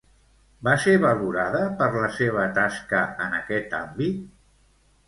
[0.67, 4.27] Va ser valorada per la seva tasca en aquest àmbit?